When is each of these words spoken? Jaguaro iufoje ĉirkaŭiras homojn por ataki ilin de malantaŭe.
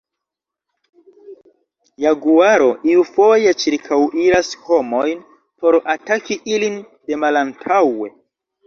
Jaguaro 2.05 2.71
iufoje 2.93 3.55
ĉirkaŭiras 3.65 4.53
homojn 4.71 5.23
por 5.61 5.81
ataki 5.97 6.43
ilin 6.57 6.85
de 6.93 7.25
malantaŭe. 7.27 8.15